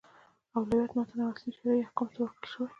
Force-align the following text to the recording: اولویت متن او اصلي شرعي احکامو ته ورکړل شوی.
اولویت 0.55 0.91
متن 0.97 1.17
او 1.23 1.31
اصلي 1.33 1.51
شرعي 1.57 1.79
احکامو 1.83 2.13
ته 2.13 2.19
ورکړل 2.21 2.47
شوی. 2.53 2.67